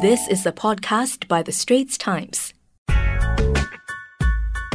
[0.00, 2.54] This is a podcast by The Straits Times.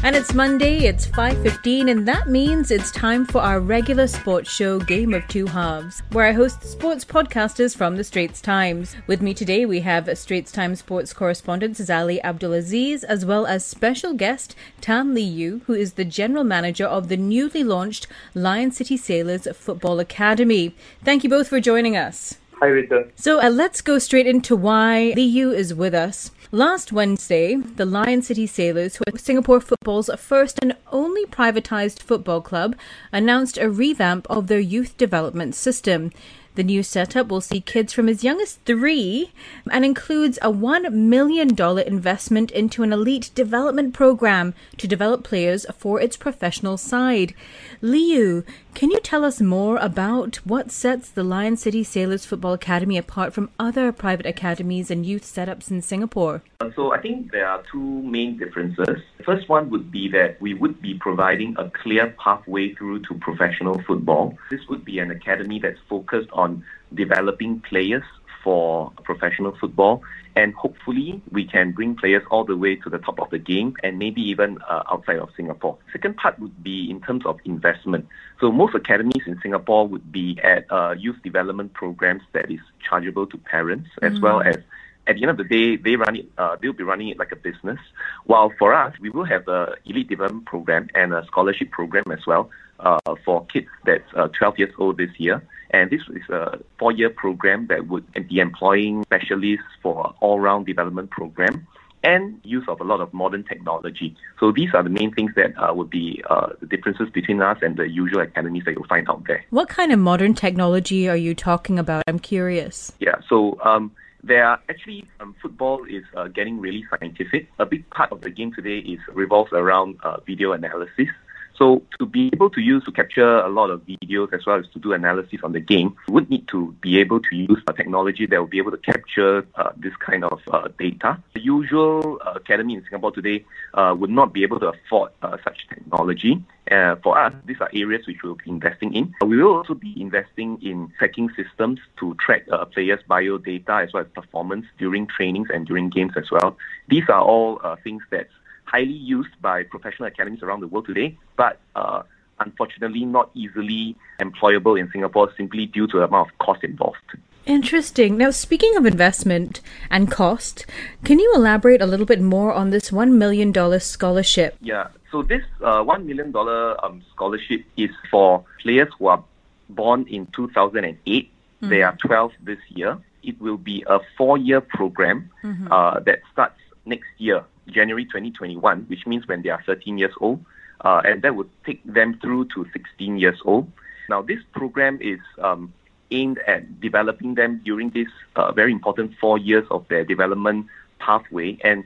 [0.04, 4.80] And it's Monday, it's 5:15 and that means it's time for our regular sports show
[4.80, 8.98] Game of Two Halves, where I host sports podcasters from the Straits Times.
[9.08, 13.66] With me today we have Straits Times sports correspondent Sazali Abdul Aziz as well as
[13.66, 18.72] special guest Tan Li Yu, who is the general manager of the newly launched Lion
[18.72, 20.76] City Sailors Football Academy.
[21.06, 22.36] Thank you both for joining us.
[22.64, 23.10] Hi, Rita.
[23.18, 26.32] So uh, let's go straight into why Li Yu is with us.
[26.50, 32.40] Last Wednesday, the Lion City Sailors, who are Singapore football's first and only privatized football
[32.40, 32.78] club,
[33.12, 36.10] announced a revamp of their youth development system.
[36.56, 39.32] The new setup will see kids from as young as three
[39.72, 41.50] and includes a $1 million
[41.80, 47.34] investment into an elite development program to develop players for its professional side.
[47.82, 52.54] Li Yu, can you tell us more about what sets the Lion City Sailors Football
[52.54, 56.42] Academy apart from other private academies and youth setups in Singapore?
[56.60, 58.98] Um, so I think there are two main differences.
[59.18, 63.14] The first one would be that we would be providing a clear pathway through to
[63.16, 64.38] professional football.
[64.50, 68.04] This would be an academy that's focused on developing players
[68.44, 70.04] for professional football
[70.36, 73.76] and hopefully we can bring players all the way to the top of the game
[73.84, 75.78] and maybe even uh, outside of Singapore.
[75.92, 78.08] Second part would be in terms of investment.
[78.40, 83.28] So most academies in Singapore would be at uh, youth development programs that is chargeable
[83.28, 84.22] to parents as mm.
[84.22, 84.58] well as
[85.08, 86.30] at the end of the day, they run it.
[86.38, 87.80] Uh, they'll be running it like a business.
[88.26, 92.26] While for us, we will have a elite development program and a scholarship program as
[92.26, 95.44] well uh, for kids that's uh, 12 years old this year.
[95.72, 101.68] And this is a four-year program that would be employing specialists for all-round development program
[102.04, 104.16] and use of a lot of modern technology.
[104.40, 107.58] So these are the main things that uh, would be uh, the differences between us
[107.62, 109.44] and the usual academies that you'll find out there.
[109.50, 112.04] What kind of modern technology are you talking about?
[112.08, 112.92] I'm curious.
[113.00, 113.92] Yeah, so um,
[114.24, 117.50] there are actually um, football is uh, getting really scientific.
[117.60, 121.10] A big part of the game today is revolves around uh, video analysis.
[121.58, 124.66] So to be able to use to capture a lot of videos as well as
[124.74, 127.74] to do analysis on the game, we would need to be able to use a
[127.74, 131.22] technology that will be able to capture uh, this kind of uh, data.
[131.34, 135.38] The usual uh, academy in Singapore today uh, would not be able to afford uh,
[135.44, 136.44] such technology.
[136.72, 139.14] Uh, for us, these are areas which we'll be investing in.
[139.22, 144.04] We will also be investing in tracking systems to track players' bio data as well
[144.04, 146.58] as performance during trainings and during games as well.
[146.88, 148.28] These are all things that
[148.74, 152.02] highly used by professional academies around the world today, but uh,
[152.40, 156.98] unfortunately not easily employable in Singapore simply due to the amount of cost involved.
[157.46, 158.18] Interesting.
[158.18, 159.62] Now, speaking of investment
[159.92, 160.66] and cost,
[161.04, 164.56] can you elaborate a little bit more on this $1 million scholarship?
[164.62, 166.34] Yeah, so this uh, $1 million
[166.82, 169.24] um, scholarship is for players who are
[169.70, 170.96] born in 2008.
[171.06, 171.70] Mm-hmm.
[171.70, 172.98] They are 12 this year.
[173.24, 175.72] It will be a four year program mm-hmm.
[175.72, 180.44] uh, that starts next year, January 2021, which means when they are 13 years old,
[180.82, 183.72] uh, and that would take them through to 16 years old.
[184.10, 185.74] Now, this program is um,
[186.12, 190.68] aimed at developing them during this uh, very important four years of their development
[191.00, 191.58] pathway.
[191.64, 191.84] And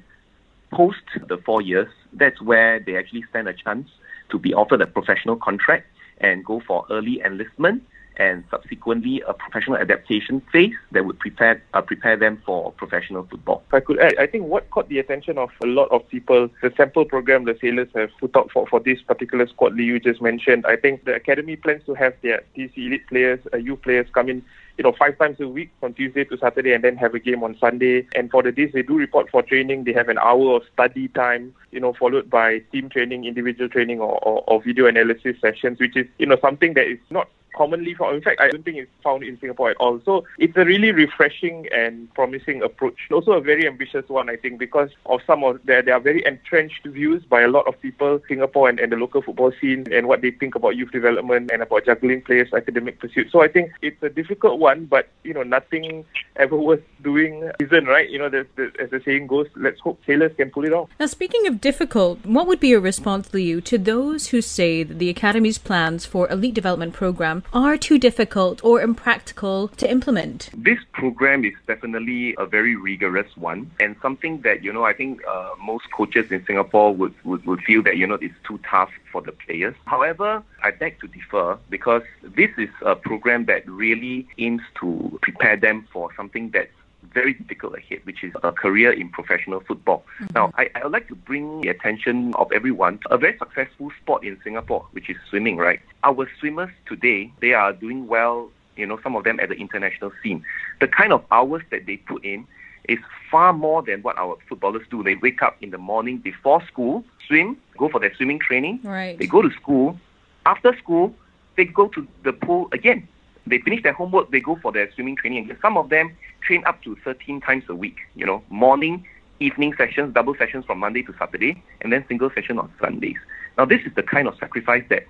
[0.71, 3.89] post the four years, that's where they actually stand a chance
[4.29, 5.87] to be offered a professional contract
[6.19, 7.83] and go for early enlistment
[8.17, 13.63] and subsequently a professional adaptation phase that would prepare uh, prepare them for professional football.
[13.67, 16.49] If I could add, I think what caught the attention of a lot of people,
[16.61, 19.99] the sample program the sailors have put out for, for this particular squad Li Yu
[19.99, 23.81] just mentioned, I think the academy plans to have their these elite players, uh, youth
[23.81, 24.43] players come in
[24.77, 27.43] you know, five times a week from Tuesday to Saturday and then have a game
[27.43, 28.07] on Sunday.
[28.15, 31.07] And for the days they do report for training, they have an hour of study
[31.09, 35.79] time, you know, followed by team training, individual training or, or, or video analysis sessions,
[35.79, 38.15] which is, you know, something that is not commonly found.
[38.15, 40.01] In fact, I don't think it's found in Singapore at all.
[40.05, 43.07] So it's a really refreshing and promising approach.
[43.11, 46.85] Also a very ambitious one, I think, because of some of there are very entrenched
[46.85, 50.21] views by a lot of people, Singapore and, and the local football scene, and what
[50.21, 53.31] they think about youth development and about juggling players' academic pursuits.
[53.31, 56.05] So I think it's a difficult one, but you know, nothing
[56.35, 58.09] ever worth doing isn't right.
[58.09, 60.89] You know, as the saying goes, let's hope sailors can pull it off.
[60.99, 64.83] Now, speaking of difficult, what would be your response, Li Yu, to those who say
[64.83, 70.49] that the academy's plans for elite development program are too difficult or impractical to implement?
[70.55, 75.21] This program is definitely a very rigorous one and something that, you know, I think
[75.27, 78.91] uh, most coaches in Singapore would, would, would feel that, you know, it's too tough
[79.11, 79.75] for the players.
[79.85, 85.57] However, I beg to differ because this is a program that really aims to prepare
[85.57, 86.71] them for something that's
[87.13, 90.03] very difficult ahead, which is a career in professional football.
[90.21, 90.33] Mm-hmm.
[90.35, 93.91] Now, I, I would like to bring the attention of everyone to a very successful
[94.01, 95.79] sport in Singapore, which is swimming, right?
[96.03, 100.11] Our swimmers today, they are doing well, you know, some of them at the international
[100.21, 100.43] scene.
[100.79, 102.47] The kind of hours that they put in,
[102.87, 102.99] is
[103.29, 105.03] far more than what our footballers do.
[105.03, 108.79] They wake up in the morning before school, swim, go for their swimming training.
[108.83, 109.17] Right.
[109.17, 109.99] They go to school.
[110.45, 111.13] After school,
[111.57, 113.07] they go to the pool again.
[113.49, 115.57] They finish their homework, they go for their swimming training again.
[115.61, 119.05] Some of them train up to 13 times a week, you know, morning,
[119.39, 123.17] evening sessions, double sessions from Monday to Saturday, and then single session on Sundays.
[123.57, 125.03] Now, this is the kind of sacrifice that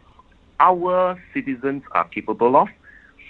[0.59, 2.67] our citizens are capable of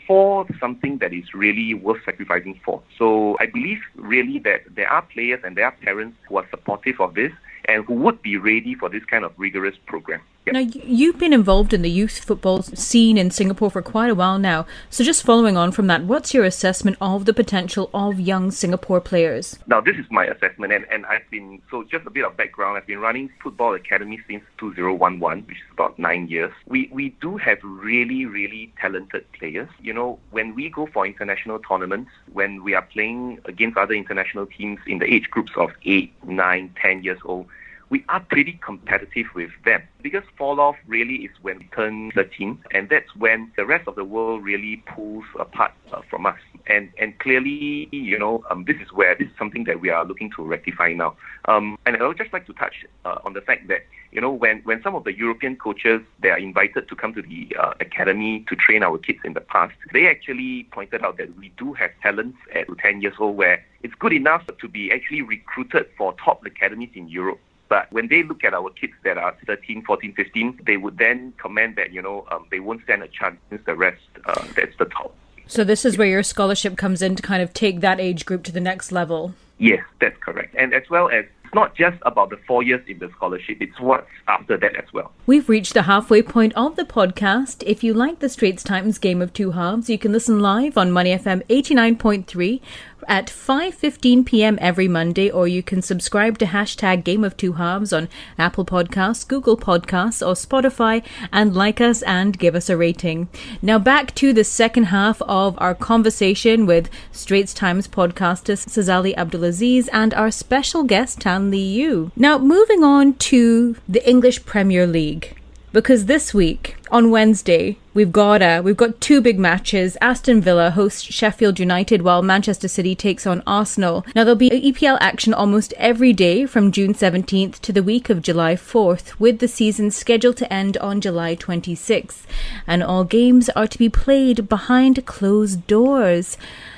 [0.06, 2.82] for something that is really worth sacrificing for.
[2.98, 7.02] So I believe really that there are players and there are parents who are supportive
[7.02, 7.32] of this
[7.66, 10.22] and who would be ready for this kind of rigorous program.
[10.54, 14.40] Now, you've been involved in the youth football scene in Singapore for quite a while
[14.40, 14.66] now.
[14.90, 19.02] So, just following on from that, what's your assessment of the potential of young Singapore
[19.02, 19.60] players?
[19.68, 22.78] Now, this is my assessment, and, and I've been so just a bit of background.
[22.78, 26.54] I've been running football academy since 2011, which is about nine years.
[26.66, 29.70] We we do have really really talented players.
[29.82, 34.46] You know, when we go for international tournaments, when we are playing against other international
[34.46, 37.48] teams in the age groups of eight, nine, ten years old
[37.90, 39.82] we are pretty competitive with them.
[39.98, 43.88] The biggest fall off really is when we turn 13, and that's when the rest
[43.88, 46.40] of the world really pulls apart uh, from us.
[46.68, 50.04] And and clearly, you know, um, this is where this is something that we are
[50.04, 51.16] looking to rectify now.
[51.46, 54.32] Um, and I would just like to touch uh, on the fact that you know
[54.32, 57.74] when when some of the European coaches they are invited to come to the uh,
[57.80, 61.72] academy to train our kids in the past, they actually pointed out that we do
[61.74, 66.14] have talents at 10 years old where it's good enough to be actually recruited for
[66.24, 70.14] top academies in Europe but when they look at our kids that are 13, 14,
[70.14, 73.66] 15, they would then comment that, you know, um, they won't stand a chance against
[73.66, 75.14] the rest uh, that's the top.
[75.48, 78.44] So this is where your scholarship comes in to kind of take that age group
[78.46, 79.34] to the next level.
[79.58, 80.56] Yes, that's correct.
[80.58, 83.80] And as well as it's not just about the four years in the scholarship, it's
[83.80, 85.14] what's after that as well.
[85.26, 87.64] We've reached the halfway point of the podcast.
[87.66, 90.92] If you like the Straits Times Game of Two Halves, you can listen live on
[90.92, 92.60] Money FM 89.3
[93.08, 94.58] at 5.15 p.m.
[94.62, 99.28] every Monday, or you can subscribe to hashtag Game of Two Halves on Apple Podcasts,
[99.28, 103.30] Google Podcasts, or Spotify, and like us and give us a rating.
[103.62, 109.44] Now back to the second half of our conversation with Straits Times podcaster Sazali Abdul
[109.44, 112.12] Aziz and our special guest Tan Li Yu.
[112.16, 115.38] Now moving on to the English Premier League
[115.74, 119.98] because this week on Wednesday we've got uh, we've got two big matches.
[120.02, 124.06] Aston Villa host Sheffield United while Manchester City takes on Arsenal.
[124.14, 128.22] Now there'll be EPL action almost every day from June 17th to the week of
[128.22, 132.22] July 4th, with the season scheduled to end on July 26th,
[132.68, 136.38] and all games are to be played behind closed doors.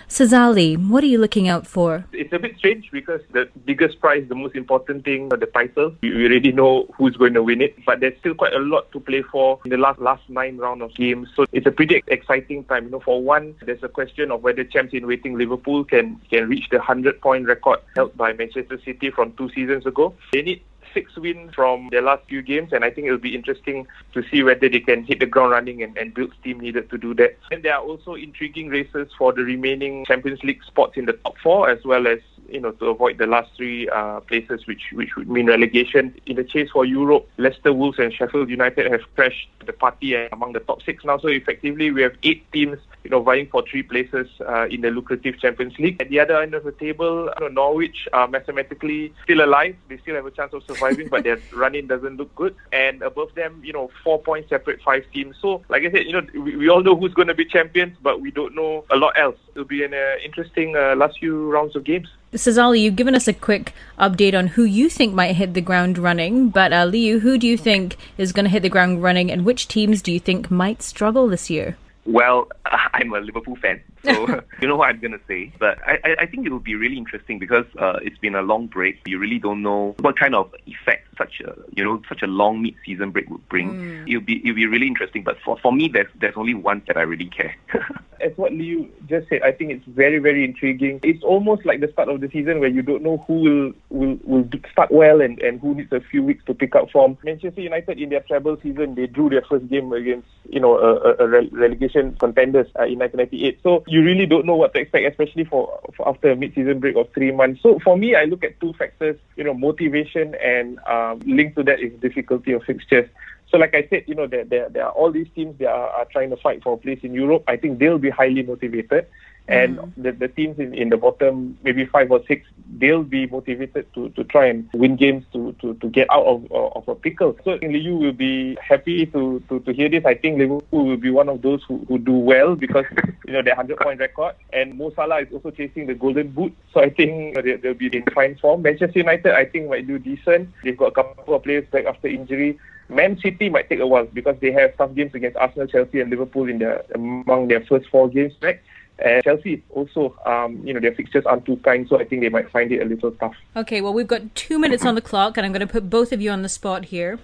[0.10, 2.04] Sazali, what are you looking out for?
[2.14, 6.26] It's a bit strange because the biggest prize, the most important thing, the title, we
[6.26, 9.22] already know who's going to win it, but there's still quite a lot to play
[9.22, 11.30] for in the last last nine round of games.
[11.36, 12.86] So it's a pretty exciting time.
[12.86, 16.50] You know, for one, there's a question of whether champs in waiting Liverpool can can
[16.50, 20.16] reach the hundred point record held by Manchester City from two seasons ago.
[20.34, 20.62] They need
[20.94, 24.44] six wins from their last few games, and I think it'll be interesting to see
[24.44, 27.38] whether they can hit the ground running and, and build steam needed to do that.
[27.52, 31.38] And there are also intriguing races for the remaining Champions League spots in the top
[31.44, 32.20] four, as well as
[32.52, 36.16] you know to avoid the last three uh, places, which which would mean relegation.
[36.26, 40.54] In the chase for Europe, Leicester, Wolves, and Sheffield United have crashed the party among
[40.54, 41.18] the top six now.
[41.18, 44.92] So effectively, we have eight teams you know, vying for three places uh, in the
[44.92, 46.02] lucrative Champions League.
[46.02, 49.76] At the other end of the table, you know, Norwich are mathematically still alive.
[49.88, 52.56] They still have a chance of surviving, but their running doesn't look good.
[52.74, 55.38] And above them, you know, four points separate five teams.
[55.42, 57.98] So, like I said, you know, we, we all know who's going to be champions,
[58.02, 59.38] but we don't know a lot else.
[59.52, 62.10] It'll be an uh, interesting uh, last few rounds of games.
[62.34, 65.98] Sazali, you've given us a quick update on who you think might hit the ground
[65.98, 69.02] running, but uh, Li Yu, who do you think is going to hit the ground
[69.02, 71.76] running, and which teams do you think might struggle this year?
[72.06, 75.52] Well, I'm a Liverpool fan, so you know what I'm going to say.
[75.58, 78.68] But I, I think it will be really interesting because uh, it's been a long
[78.68, 79.00] break.
[79.08, 82.64] You really don't know what kind of effect such a you know such a long
[82.64, 83.70] mid-season break would bring.
[83.70, 84.10] Mm.
[84.10, 85.24] It'll be it'll be really interesting.
[85.24, 87.56] But for, for me, there's there's only one that I really care.
[88.22, 91.00] As what Li Yu just said, I think it's very very intriguing.
[91.04, 94.18] It's almost like the start of the season where you don't know who will will,
[94.24, 97.18] will start well and, and who needs a few weeks to pick up form.
[97.24, 101.16] Manchester United in their treble season, they drew their first game against you know a,
[101.24, 103.60] a relegation contenders uh, in 1998.
[103.64, 106.96] So you really don't know what to expect, especially for, for after a mid-season break
[106.96, 107.62] of three months.
[107.62, 109.18] So for me, I look at two factors.
[109.36, 110.80] You know, motivation and
[111.10, 113.10] um, linked to that is difficulty of fixtures.
[113.50, 115.90] So, like I said, you know, there, there, there are all these teams that are,
[115.90, 117.44] are trying to fight for a place in Europe.
[117.48, 119.08] I think they'll be highly motivated.
[119.50, 119.92] And mm.
[119.98, 122.46] the, the teams in, in the bottom, maybe five or six,
[122.78, 126.52] they'll be motivated to, to try and win games to, to, to get out of,
[126.52, 127.36] of a pickle.
[127.44, 130.06] So Li Yu will be happy to, to, to hear this.
[130.06, 132.86] I think Liverpool will be one of those who, who do well because
[133.26, 136.56] you know their hundred point record, and Mo Salah is also chasing the golden boot.
[136.72, 138.62] So I think they, they'll be in fine form.
[138.62, 140.50] Manchester United, I think might do decent.
[140.64, 142.60] They've got a couple of players back after injury.
[142.88, 146.10] Man City might take a while because they have tough games against Arsenal, Chelsea, and
[146.12, 148.62] Liverpool in their among their first four games back.
[149.02, 152.30] And Chelsea also, um, you know, their fixtures aren't too kind, so I think they
[152.30, 153.36] might find it a little tough.
[153.56, 156.12] Okay, well, we've got two minutes on the clock, and I'm going to put both
[156.12, 157.20] of you on the spot here.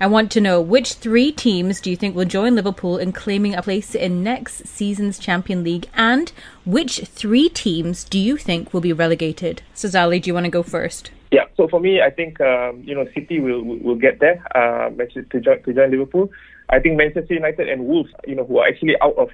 [0.00, 3.54] I want to know which three teams do you think will join Liverpool in claiming
[3.54, 6.32] a place in next season's Champion League, and
[6.64, 9.62] which three teams do you think will be relegated?
[9.74, 11.10] Sazali, do you want to go first?
[11.30, 14.90] Yeah, so for me, I think um, you know City will will get there uh,
[14.90, 16.30] to join to join Liverpool.
[16.68, 19.30] I think Manchester United and Wolves, you know, who are actually out of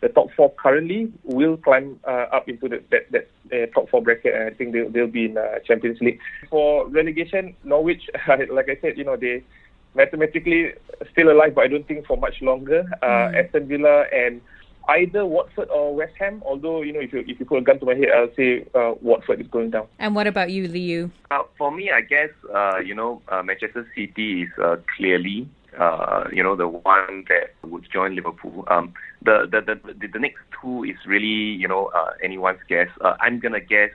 [0.00, 4.02] the top four currently, will climb uh, up into the, that that uh, top four
[4.02, 6.20] bracket, and I think they'll they'll be in uh, Champions League.
[6.48, 9.42] For relegation, Norwich, like I said, you know they
[9.94, 10.72] mathematically
[11.12, 12.84] still alive, but I don't think for much longer.
[13.02, 13.44] Uh, mm.
[13.44, 14.40] Aston Villa and
[14.88, 16.42] either Watford or West Ham.
[16.44, 18.66] Although you know, if you if you put a gun to my head, I'll say
[18.74, 19.86] uh, Watford is going down.
[19.98, 21.10] And what about you, Li Yu?
[21.30, 26.24] Uh, for me, I guess uh, you know uh, Manchester City is uh, clearly uh,
[26.32, 28.64] you know the one that would join Liverpool.
[28.68, 32.88] Um, the, the the the next two is really you know uh, anyone's guess.
[33.00, 33.90] Uh, I'm gonna guess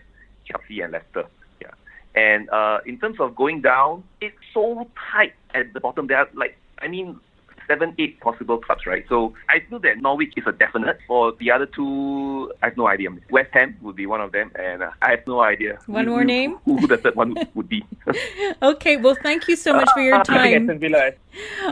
[0.46, 1.26] Chelsea and Leicester.
[1.62, 1.72] Yeah,
[2.16, 6.08] and uh, in terms of going down, it's so tight at the bottom.
[6.08, 7.20] There like I mean
[7.68, 9.06] seven, eight possible clubs, right?
[9.10, 11.00] So I feel that Norwich is a definite.
[11.08, 13.10] For the other two, I have no idea.
[13.30, 15.80] West Ham would be one of them, and uh, I have no idea.
[15.88, 16.58] One who, more name?
[16.66, 17.84] Who, who the third one would be.
[18.62, 20.70] okay, well, thank you so much for your time.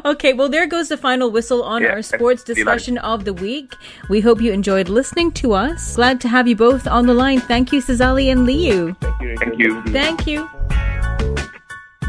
[0.05, 3.73] okay, well, there goes the final whistle on yeah, our sports discussion of the week.
[4.09, 5.95] We hope you enjoyed listening to us.
[5.95, 7.39] Glad to have you both on the line.
[7.39, 8.95] Thank you, Sazali and Li Yu.
[9.01, 9.37] Thank you.
[9.37, 9.83] Thank you.
[9.91, 10.49] Thank you.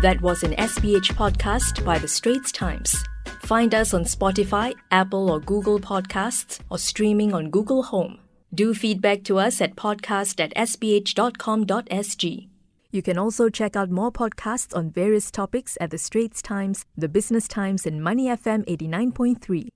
[0.03, 3.05] That was an SPH podcast by The Straits Times.
[3.45, 8.19] Find us on Spotify, Apple or Google Podcasts, or streaming on Google Home.
[8.55, 12.49] Do feedback to us at podcast at sph.com.sg.
[12.91, 17.09] You can also check out more podcasts on various topics at The Straits Times, The
[17.09, 19.74] Business Times, and Money FM 89.3.